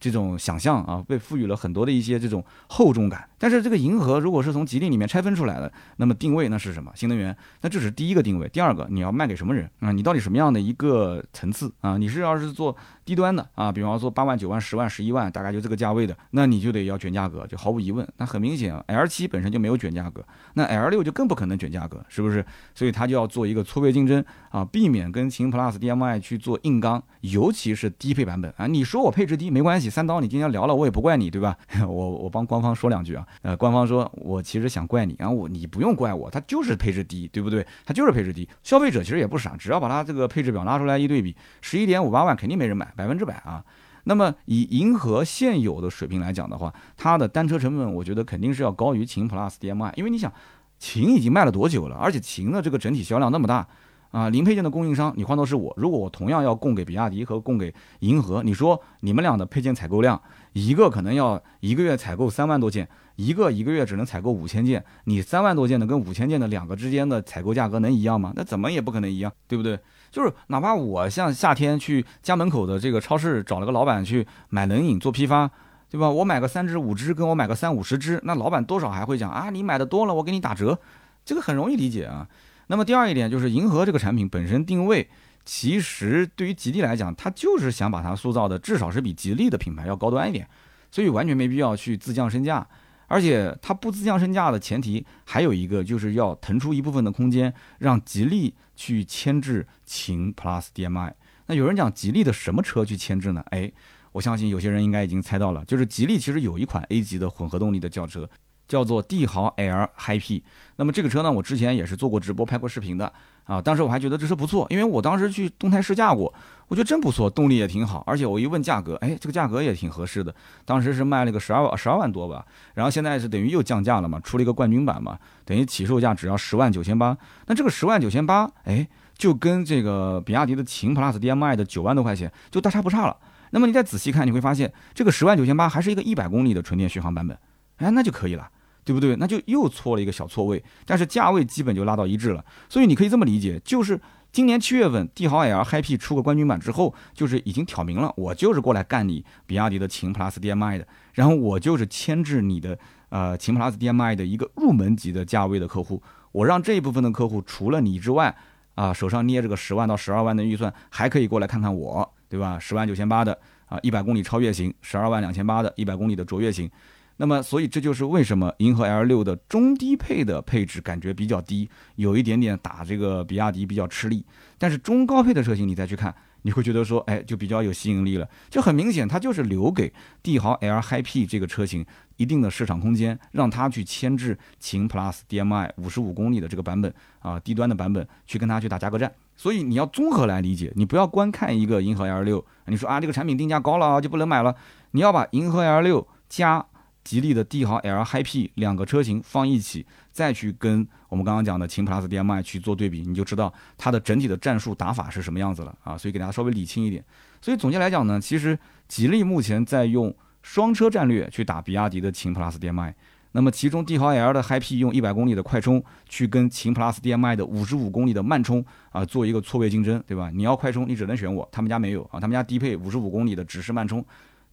[0.00, 3.26] 这种想象啊，被赋予了很多的一些这种厚重感。
[3.44, 6.90] 但是这个银河如果是从吉利里面拆分出来的，那么定位那是什么？
[6.94, 8.48] 新能源，那这是第一个定位。
[8.48, 9.92] 第二个，你要卖给什么人啊？
[9.92, 11.98] 你到底什么样的一个层次啊？
[11.98, 18.09] 你是要是做低端的啊，比方说八万、九万、十万、十一万，大概就这个价位的，那你就得要卷价格，就毫无疑问。
[18.16, 22.42] 那很明显，L 七本身就没有卷价格，那 L 六就更不可能卷价格，是不是？
[22.74, 28.66] 所以它就要做一个错位竞争啊，避免跟秦 Plus DM-i 去做硬刚，尤其是低配版本啊。
[28.66, 29.90] 你说我配置低没关系。
[29.90, 31.54] 三刀，你今天聊了，我也不怪你，对吧？
[31.87, 33.26] 我我帮官方说两句啊。
[33.42, 37.66] 呃，官方说我其实想怪你，然后我你不用怪我，它就是配置低，对不对？
[37.84, 38.48] 它就是配置低。
[38.62, 43.64] 消费者其实也不傻，只要把它这个配置表拉出来一对比，十一点五八万肯定没人买，百分之百啊。
[44.04, 50.32] 那么以银河现有的水平来讲的话，它的单车成本，我觉得肯定是要高于秦 Plus DM-i，因为你想，
[50.78, 53.66] 秦已经卖了多久了，而且秦的这个整体销量那么大。
[54.10, 68.33] 啊，零配件的供应商，你换作是我，如果我同样要供给比亚迪和供给银河，你说你们俩的配件采购量，一个可能要一个月采购三万多件，一个一个月只能采购五千件，你三万多件的跟五千件的两个之间的采购价格能一样吗？
[68.35, 69.79] 那怎么也不可能一样，对不对？
[70.11, 75.50] 就是哪怕我像夏天去家门口的这个超市找了个老板去买冷饮做批发，
[75.90, 76.09] 对吧？
[76.09, 80.79] 我买个三只五只，跟我买个三五十只，那老板多少还会讲啊，你买的多了，我给你打折，
[81.24, 82.29] 这个很容易理解啊。
[82.68, 85.09] 那么第二一点就是银河这个产品本身定位，
[85.44, 90.48] 其实对于吉利来讲，它就是想把它塑造的至少是比吉利的品牌要高端一点，
[90.90, 92.66] 所以完全没必要去自降身价。
[93.06, 101.14] 而且它不自降身价的前提还有一个，就是要腾出一部分的空间，让吉利去牵制秦 PLUS DM-i。
[101.46, 103.44] 那有人讲吉利的什么车去牵制呢？
[103.50, 103.70] 哎，
[104.12, 108.28] 我相信有些人应该已经猜到了，就是吉利其实有一款 A 级的混合动力的轿车。
[108.66, 110.42] 叫做帝豪 L Hi-P，
[110.76, 113.12] 那么这个车呢，我之前也是做过直播、拍过视频的
[113.44, 113.60] 啊。
[113.60, 116.32] 当时我还觉得这车不错，因为我当时去动态试驾过，
[116.68, 120.35] 我觉得真不错，动力也挺好，而且我一问价格，哎，这个价格也挺合适的。
[120.64, 127.16] 当时是卖了个十二万、十二万多吧，然后现在是等于又降价了嘛，出了一个冠军版嘛，等于起售价只要十万九千八。
[127.46, 133.16] 那这个十万九千八，哎，就跟这个比亚迪的秦 PLUS DM-i 的九万多块钱就大差不差了。
[133.50, 137.38] 那么你再仔细看，你会发现这个十万九千八还是一个一百公里的纯电续航版本，
[137.77, 138.48] 哎，那就可以了。
[138.87, 139.16] 对不对？
[139.16, 142.44] 那就又错了一个小错位，但是价位基本就拉到一致了。
[142.68, 143.98] 所以你可以这么理解，就是
[144.34, 152.76] 今年七月份帝豪 L Happy 出个冠军版之后，就是已经挑明了，我就是过来干你比亚迪的秦 PLUS DM-i 的，然后我就是牵制你的
[153.10, 158.34] 呃秦 PLUS DM-i 的一个入门级的价位的客户，我让这一部分的客户除了你之外，
[158.74, 162.58] 啊手上捏着个十万到十二万的预算，还可以过来看看我，对吧？
[162.58, 166.68] 十万九千八的啊，一百公里超越型，十二万两千八的一百公里的卓越型。
[167.16, 174.24] 那么，所以这就是为什么银河 L 六的中低配的配置感觉比较低，有一点点打这个比亚迪比较吃力。
[174.59, 178.29] 但是中高配的车型你再去看，你会觉得说，哎，就比较有吸引力了。
[178.50, 179.92] 就很明显，它就是留给
[180.24, 189.12] 帝豪 L Hi-P 这个车型一定的市场空间，让它去牵制秦 Plus DM-i 五十五公里的这个版本啊，低端的版本去跟它去打价格战。
[189.37, 194.53] 所以你要综合来理解，你不要光看一个银河 L 六，你说啊这个产品定价高了就不能买了，
[194.90, 196.66] 你要把银河 L 六加。
[197.04, 205.98] 吉利的帝豪 L Hi-P 两个车型放一起，再去跟我们刚刚讲的秦 PLUS DM-i 去做对比，你就知道它的整体的战术打法是什么样子了啊！
[205.98, 207.04] 所以给大家稍微理清一点。
[207.42, 212.94] 所以总结来讲呢，其实吉利目前在用双车战略去打比亚迪的秦 PLUS DM-i，
[213.32, 220.30] 那么其中帝豪 L 的 Hi-P 用一百公里的快充去跟秦 PLUS DM-i 的五十五公里的慢充啊做一个错位竞争，对吧？
[220.32, 224.02] 你要快充，你只能选我，他们家没有啊，他们家低配五十五公里的只是慢充。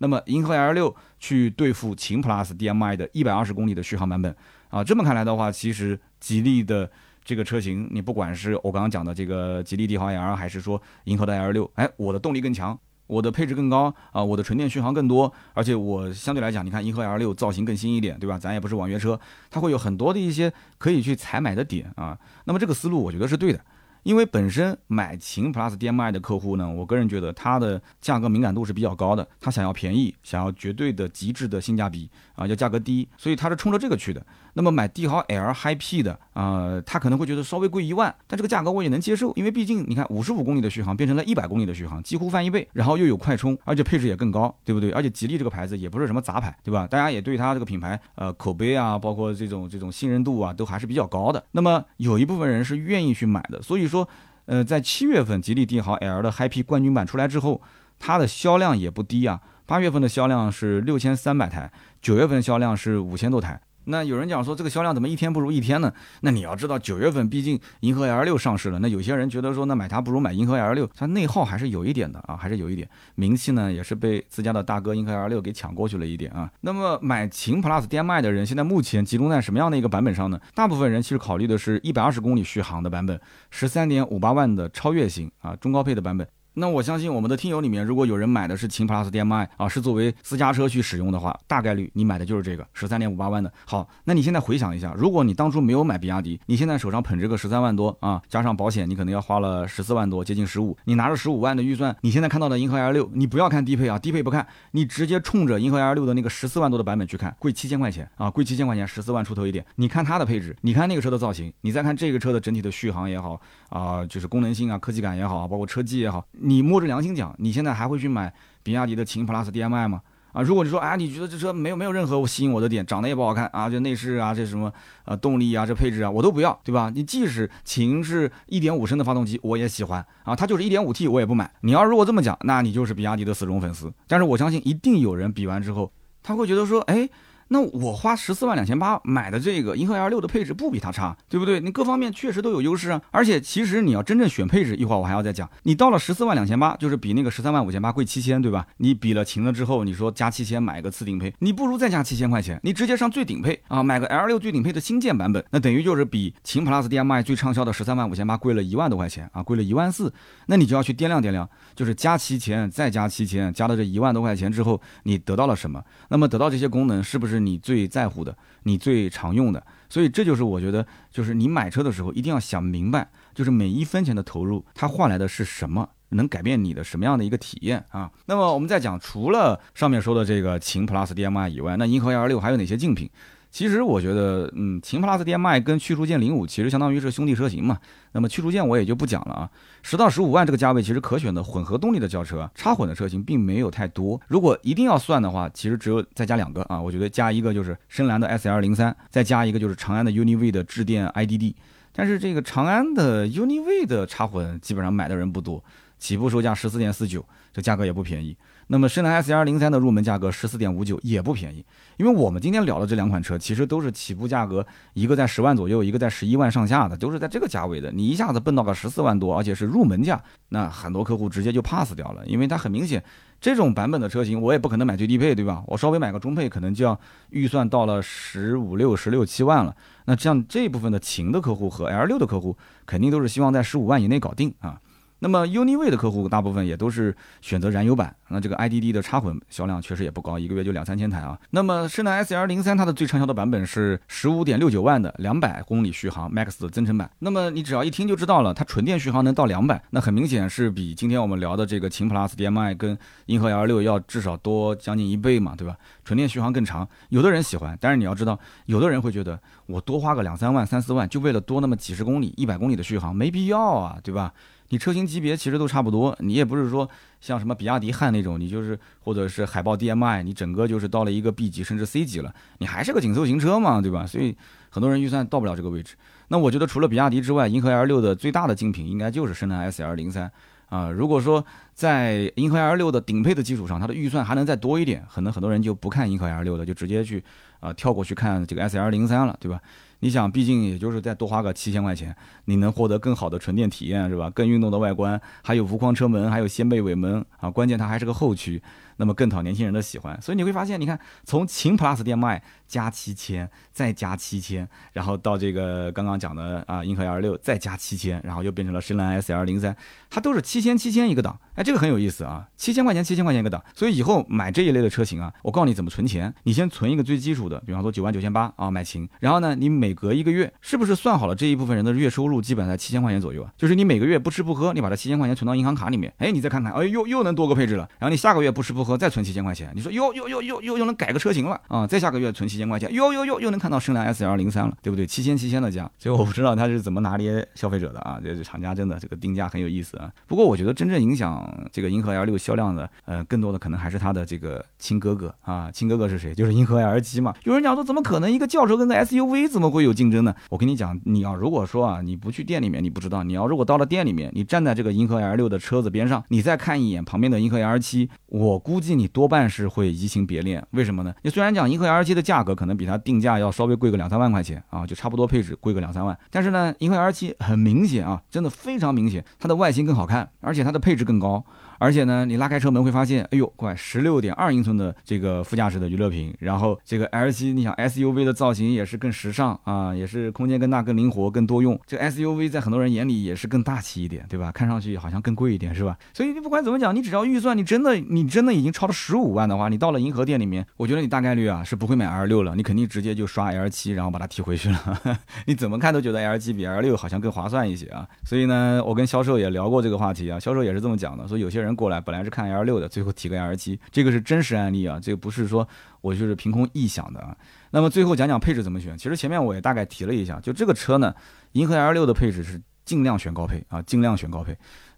[0.01, 4.35] 那么银河 L 六去对付秦 Plus DM-i 的一百二十公里的续航版本
[4.69, 6.89] 啊，这么看来的话，其实吉利的
[7.23, 18.39] 这个车型，你不管是我刚刚讲的这个吉利帝豪 L，还是说银河的 L 六，哎，我的动力更强，我的配置更高啊，我的纯电续航更多，而且我相对来讲，你看银河 L 六造型更新一点，对吧？
[18.39, 19.19] 咱也不是网约车，
[19.51, 22.17] 它会有很多的一些可以去采买的点啊。
[22.45, 23.63] 那么这个思路，我觉得是对的。
[24.03, 34.25] 因为本身买秦 Plus DM-i 的客户呢，我个人觉得它的价格敏感度是比较高的，他想要便宜，想要绝对的极致的性价比啊，要价格低，所以他是冲着这个去的。
[34.53, 44.91] 那么买帝豪 L Hi-P 的啊，他可能会觉得稍微贵一万，但这个价格我也能接受，因为毕竟你看五十五公里的续航变成了一百公里的续航，几乎翻一倍，然后又有快充，而且配置也更高，对不对？
[44.91, 46.85] 而且吉利这个牌子也不是什么杂牌，对吧？
[46.87, 51.43] 大家也对它这个品牌呃口碑啊，包括这种这种信任度啊，都还是比较高的。
[51.51, 54.07] 那么有一部分人是愿意去买的，所以说
[54.45, 57.61] 呃，在七月份吉利帝豪 L 的 Hi-P 冠军版出来之后，
[57.99, 63.61] 它的销量也不低啊，八月份的销量是六千三百台，九月份销量是五千多台。
[63.85, 65.91] 那有人讲说这个销量怎么一天不如一天呢？
[66.21, 76.51] 那你要知道九月份毕竟银河 L 六上市了，那有些人觉得说那买它不如买银河 L 六，它内耗还是有一点的啊，还是有一点名气呢，也是被自家的大哥银河 L 六给抢过去了一点啊。
[76.61, 80.39] 那么买秦 Plus DM-i 的人现在目前集中在什么样的一个版本上呢？
[80.53, 86.27] 大部分人其实考虑的是一百二十公里续航的版本，十三点五八万的超越型啊，中高配的版本。
[86.53, 93.51] 那我相信我们的听友里面，如果有人买的是秦 Plus DM-i 啊，是作为私家车去使用的话，大概率你买的就是这个十三点五八万的。
[93.65, 100.75] 好，那你现在回想一下，如果你当初没有买比亚迪，你现在手上捧着个十三万多啊，加上保险，你可能要花了十四万多，接近十五。
[100.83, 109.65] 你拿着十五万的预算，你现在看到的银河 L 六，你不要看低配啊，低配不看，你直接冲着银河 L 六的那个十四万多的版本去看，贵七千块钱啊，贵七千块钱，十四万出头一点。
[109.75, 117.35] 你看它的配置，你看那个车的造型，你再看这个车的整体的续航也好啊，就是功能性啊、科技感也好啊，包括车机也好，你摸着良心讲。
[117.37, 120.01] 你现在还会去买比亚迪的秦 Plus DM-i 吗？
[120.33, 124.71] 啊，如果你说啊，你觉得这车没有没有任何吸引我的点，长得也不好看啊，这内饰啊，这什么
[125.03, 126.89] 呃动力啊，这配置啊，我都不要，对吧？
[126.93, 131.51] 你即使秦是一点五升的发动机，我也喜欢啊，它就是一点五 T 我也不买。
[131.61, 133.91] 你要如果这么讲，那你就是比亚迪的死忠粉丝。
[134.07, 135.91] 但是我相信一定有人比完之后，
[136.23, 137.09] 他会觉得说，哎。
[137.53, 141.59] 那我花十四万两千八买的这个银河 L 六的配置不比它差，对不对？
[141.59, 143.01] 你各方面确实都有优势啊。
[143.11, 145.49] 而且其实你要真正选配置，一会儿我还要再讲。
[145.63, 148.65] 你到了十四万两千八，就是比那个十三万五千八贵七千，对吧？
[148.77, 160.13] 你比了秦了之后，你说加七千买个次顶配，你不如再加七千块钱，你直接上最顶配啊，买个 L 六最顶配的新建版本，那等于就是比秦 Plus DM-i 最畅销的十三万五千八贵了一万多块钱啊，贵了一万四。
[160.45, 165.83] 那你就要去掂量掂量，就是加七千再加七千，加了这一万多块钱之后，你得到了什么？
[166.07, 168.23] 那么得到这些功能，是不是你最在乎？
[168.23, 178.11] 的你最常用的，所以这就是我觉得，就是你买车的时候一定要想明白，就是每一分钱的投入，它换来的是什么，能改变你的什么样的一个体验啊？
[178.27, 183.09] 那么我们再讲，除了上面说的这个秦 Plus DM-i 以外，那银河 L 六还有哪些竞品？
[183.51, 187.77] 其实我觉得，嗯，秦 Plus DM-i 跟驱逐舰零五其实相当于是兄弟车型嘛。
[188.13, 189.49] 那么驱逐舰我也就不讲了啊。
[189.83, 194.19] 十到十五万这个价位，其实可选的混合动力的轿车，插混的车型并没有太多。
[194.29, 196.81] 如果一定要算的话，其实只有再加两个啊。
[196.81, 201.53] 我觉得加一个就是深蓝的 SL 零三，再加一个就是长安的 UNI-V 的致电 IDD。
[201.93, 205.61] 但是这个长安的 UNI-V 的插混基本上买的人不多，
[205.99, 208.33] 起步售价十四点四九，这价格也不便宜。
[208.71, 211.65] 那么深蓝 S R 零三的入门价格十四点五九也不便宜，
[211.97, 217.91] 因为我们今天聊的这两款车其实都是起步价格，一个在十万左右，一个在十一万上下的，都是在这个价位的。
[217.91, 223.03] 你一下子奔到个十四万多，而且是入门价，那很多客户直接就 pass 掉了，因为它很明显，
[223.41, 225.61] 这种版本的车型我也不可能买最低配，对吧？
[225.67, 226.97] 我稍微买个中配，可能就要
[227.31, 229.75] 预算到了十五六、十六七万了。
[230.05, 232.55] 那像这部分的秦的客户和 L 六的客户，
[232.85, 234.79] 肯定都是希望在十五万以内搞定啊。
[235.23, 241.37] 那么 UNI-V 的客户大部分也都是选择燃油版，那这个 IDD 的插混销量确实也不高，一个月就两三千台啊。
[241.51, 247.07] 那么深蓝 SL 零三它的最畅销的版本是十五点六九万的两百公里续航 Max 的增程版。
[247.19, 255.77] 那么你只要一听就知道了，它纯电续航能到两百，那很明显是比今天我们聊的这个秦 Plus DM-i 跟银河 L 六要至少多将近一倍嘛，对吧？
[256.03, 264.33] 纯电续航更长，有的人喜欢，但是你要知道，有的人会觉得我多花个两三万、三四万，就为了多那么几十公里、一百公里的续航，没必要啊，对吧？
[264.71, 274.07] 你车型级别其实都差不多，你也不是说像什么比亚迪汉那种，你就是或者是海豹 DM-i，你整个就是到了一个 B 级甚至 C 级了，你还是个紧凑型车嘛，对吧？
[274.07, 274.35] 所以
[274.69, 275.95] 很多人预算到不了这个位置。
[276.29, 280.31] 那我觉得除了比亚迪之外，银河 L 六的最大的竞品应该就是深蓝 SL 零三
[280.69, 280.89] 啊。
[280.89, 281.45] 如果说
[281.81, 287.23] 在银河 L 六的顶配的基础上，它的预算还能再多一点，可能很多人就不看银河 L 六了，就直接去
[287.59, 289.59] 啊跳过去看这个 SL 零三了，对吧？
[290.01, 292.15] 你想，毕竟也就是再多花个七千块钱，
[292.45, 294.29] 你能获得更好的纯电体验，是吧？
[294.29, 298.61] 更运动的外观，还有无框车门，还有掀背尾门啊，关键它还是个后驱。
[298.97, 309.75] 那么更讨年轻人的喜欢，所以你会发现，你看从秦 Plus DM-i 加七千，再加七千，然后到这个刚刚讲的啊银河 L 六再加七千，然后又变成了深蓝 SL 零三，
[310.07, 323.53] 它都是七千七千一个档，哎，这个很有意思啊，七千块钱七千块钱一个档，所以以后买这一类的车型啊，我告诉你怎么存钱，你先存一个最基础的，比方说九万九千八啊买秦，然后呢，你每隔一个月是不是算好了这一部分人的月收入基本在七千块钱左右啊？
[323.55, 328.97] 就是你每个月不吃不喝，你把这七千块钱存到银行卡里面，哎，你再看看，哎又又能多个配置了，然后你下个月不吃不喝。
[328.97, 331.85] 再存七千块钱，你说又又又又又又能改个车型了啊！
[331.85, 335.05] 再下个月存七千块钱，又又又又能看到深蓝 S L 零三了，对不对？
[335.05, 338.19] 七千七千的价，所以我不知道他是怎么拿捏消费者的啊！
[338.23, 340.11] 这厂家真的这个定价很有意思啊。
[340.27, 345.71] 不过我觉得真正影响嗯这个银河 L 六销量的，呃，更多的可能还是它的这个亲哥哥啊。
[345.71, 346.33] 亲哥哥是谁？
[346.33, 347.33] 就是银河 L 七嘛。
[347.43, 350.35] 有人讲说怎么可能一个轿车跟个 S U V 怎么会有竞争呢？
[350.49, 359.61] 我跟你讲，你要如果说啊，你不去店里面，你不知道；你要如果到了店里面，你站在这个银河 L 六的车子边上，你再看一眼旁边的银河 L 七，我估计你多半是。
[359.61, 361.13] 是会移情别恋，为什么呢？
[361.21, 371.30] 你虽然讲银河 L 七的价格可能比它定价要稍微贵个两三万块钱啊，就差不多配置贵个两三万，但是呢，银河 L 七很明显啊，真的非常明显，它的外形更好看，而且它的配置更高。
[371.31, 371.43] 어
[371.81, 381.79] 而且呢，你拉开车门会发现，哎呦，怪十六点二英寸的这个副驾驶的娱乐屏，然后这个 L 七，你想 SUV 的造型也是更时尚啊，也是空间更大、更灵活、更多用。
[381.87, 384.51] 这 SUV 在很多人眼里也是更大气一点，对吧？
[384.51, 385.97] 看上去好像更贵一点，是吧？
[386.13, 395.01] 所以你不管怎么讲，你只要预算你真的你真的已经超了十五万的话，你到了银河店里面，我觉得你大概率啊是不会买 L 六了，你肯定直接就刷 L 七，然后把它提回去了。
[395.47, 398.07] 你怎么看都觉得 L 七比 L 六好像更划算一些啊。
[398.23, 402.51] 所以呢，我跟销售也聊过这个话题啊，销售也是这么讲的，说有些人过来本来是看。
[402.51, 405.67] L 六的最后提个 L 七，这个是真实案例啊，这个不是说
[406.01, 407.35] 我就是凭空臆想的啊。
[407.69, 411.13] 那么最后讲讲配置怎么选，其实前面我也大概提了一下，就这个车呢，
[411.53, 414.57] 银河 L 六的配置是尽量选高配啊，尽量选高配。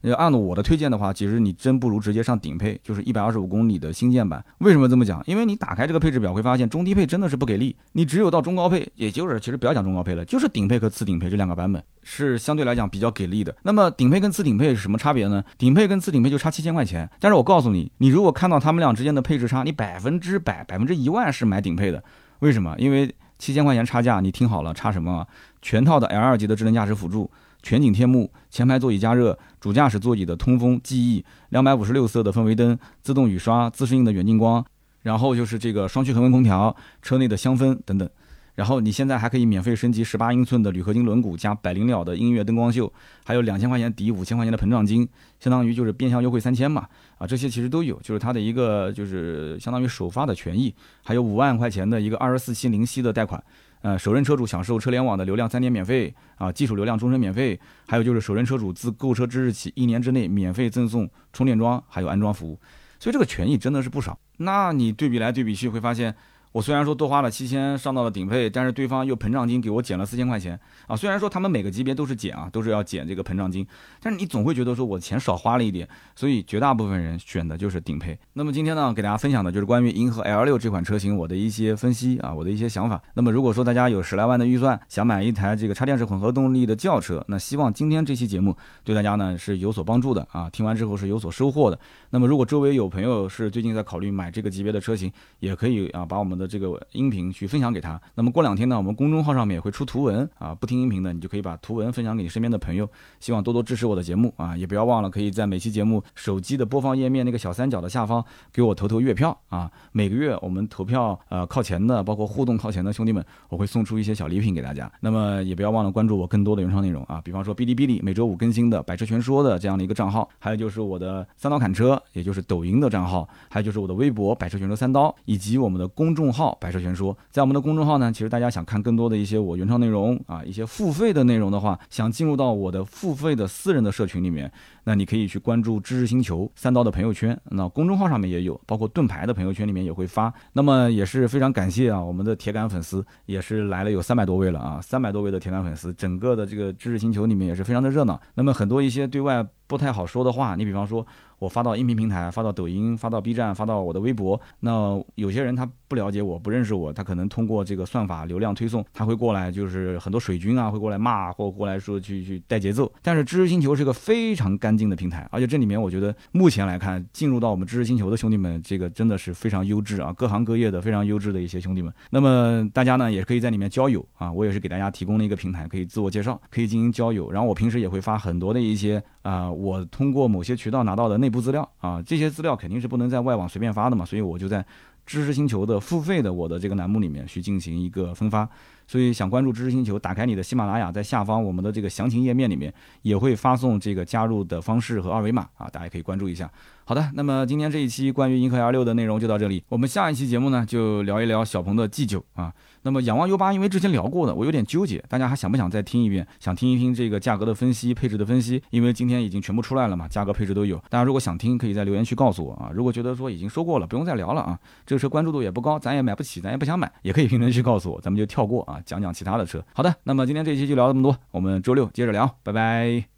[0.09, 4.43] 要按照我的推荐的话，其实你真不如直接上顶配，就是一百二十五公里的新建版。
[4.59, 5.23] 为什么这么讲？
[5.25, 7.75] 因为你打开这个配置表会发现，中低配真的是不给力。
[7.93, 13.55] 你只有到中高配，也就是其实不要讲中高配了，就是顶配和次顶配这两个版本是相对来讲比较给力的。
[13.63, 15.43] 那么顶配跟次顶配是什么差别呢？
[15.57, 17.09] 顶配跟次顶配就差七千块钱。
[17.19, 22.03] 但是我告诉你，你如果看到他们俩之间的配置差，你百分之百、百分之一万是买顶配的。
[22.39, 22.75] 为什么？
[22.77, 23.09] 因为
[23.39, 25.25] 七千块钱差价，你听好了，差什么？
[25.61, 27.31] 全套的 L 二级的智能驾驶辅助。
[27.63, 34.63] 全景天幕、前排座椅加热、主驾驶座椅的通风、记忆、两百五十六色的氛围灯、自动雨刷、自适应的远近光，
[35.01, 38.07] 然后就是这个双区恒温空调、车内的香氛等等。
[38.55, 42.91] 然后你现在还可以免费升级十八英寸的铝合金轮毂加百灵鸟的音乐灯光秀，
[43.25, 45.09] 还有两千块钱抵五千块钱的膨胀金，
[45.39, 46.87] 相当于就是变相优惠三千嘛。
[47.17, 53.43] 啊，这些其实都有，就是它的一个就是相当于首发的权益，还有五万块钱的一个二十四期零息的贷款。
[53.83, 62.59] 呃，首任车主享受车联网的流量三年免费啊，基础流量终身免费，还有就是首任车主自购车之日起一年之内免费赠送充电桩，还有安装服务，
[62.99, 64.17] 所以这个权益真的是不少。
[64.37, 66.15] 那你对比来对比去会发现。
[66.53, 70.95] 我虽然说多花了七千上到了顶配，但是对方又膨胀金给我减了四千块钱啊。
[70.95, 73.65] 虽然说他们每个级别都是减啊，都是要减这个膨胀金，
[73.99, 78.15] 但是你总会觉得说我钱少花了一点，所以绝大部分人选的就是顶配。
[78.33, 83.01] 那么今天呢，给大家分享的就是关于银河 L 六这款车型我的一些分析啊，我的一些想法。
[83.15, 91.79] 那么如果说大家有十来万的预算，想买一台这个插电式混合动力的轿车，那希望今天这期节目对大家呢是有所帮助的啊，听完之后是有所收获的。
[92.11, 97.23] 那么如果周围有朋友是最近在考虑买这个级别的车型，也可以啊把我们的这个音频。
[97.33, 97.99] 去分享给他。
[98.15, 102.87] 那么过两天呢，我们公众号上面也会出图文啊，不听音频的你就可以把图文分享给你身边的朋友。
[103.19, 109.71] 希望多多支持我的节目啊，也不要忘了可以在每期节目手机的播放页面那个小三角的下方给我投投月票啊。
[109.91, 114.91] 每个月我们投票呃靠前的，包括互动靠前的兄弟们，我会送出一些小礼品给大家。
[114.99, 127.15] 那么也不要忘了关注我更多的原创内容啊，比方说哔哩哔哩每周五更新的百车全说的这样的一个账号，还有就是我的三刀砍车，也就是抖音的账号，还有就是我的微博百车全说三刀，以及我们的公众号百车全说。
[127.29, 134.51] 在我们的公众号呢，其实大家想看更多的一些我原创内容啊，一些付费的内容的话，想进入到我的付费的私人的社群里面，
[134.85, 140.33] 那你可以去关注知识星球三刀的朋友圈，那公众号上面也有，包括盾牌的朋友圈里面也会发。
[140.53, 148.19] 那么也是非常感谢啊，我们的铁杆粉丝也是来了有三百多位了啊，三百多位的铁杆粉丝，整个的这个知识星球里面也是非常的热闹。
[148.33, 151.05] 那么很多一些对外不太好说的话，你比方说。
[151.43, 154.39] 我发到音频平台，发到抖音，发到 B 站，发到我的微博。
[154.61, 162.89] 那有些人他不了解我，不认识我，他可能通过这个算法流量推送，他会过来，就是很多水军啊会过来骂，或过来说去去带节奏。
[163.01, 171.93] 但是知识星球是个非常干净的平台，而且这里面我觉得目前来看，进入到我们知识星球的兄弟们，这个真的是非常优质啊，各行各业的非常优质的一些兄弟们。
[172.09, 177.29] 那么大家呢也可以在里面交友啊，我也是给大家提供了一个平台，可以自我介绍，可以进行交友。
[177.29, 181.99] 然后我平时也会发很多的一些啊，我通过某些渠道拿到的内部资料啊。
[182.05, 184.63] 这些资料肯定是不能在外网随便发的嘛，所以我就在
[185.05, 188.47] 知识星球的付费的我的这个栏目里面去进行一个分发。
[188.85, 192.71] 所以想关注知识星球，打开你的喜马拉雅，在下方我们的这个详情页面里面
[193.01, 196.51] 也会发送这个加入的方式和二维码啊，大家可以关注一下。
[196.85, 202.53] 好的，那么今天这一期关于银河 L 六的内容就到这里，我们下一期节目呢就聊一聊小鹏的 G 九啊。
[202.81, 206.27] 那么仰望 U 八，因为之前聊过的，我有点纠结，大家还想不想再听一遍？
[206.41, 208.61] 想听一听这个价格的分析、配置的分析？
[208.69, 210.77] 因为今天已经全部出来了嘛，价格配置都有。
[210.89, 212.69] 大家如果想听，可以在留言区告诉我啊。
[212.73, 219.63] 如果觉得说已经说过了，不用再聊了啊，这个车关注度也不高，咱也买不起，咱也不想买，也可以评论区告诉我，咱们就跳过啊，讲讲其他的车。
[219.73, 223.12] 好的，那么今天这一期就聊这么多，我们周六接着聊，拜拜。